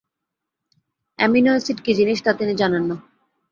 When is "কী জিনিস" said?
1.85-2.19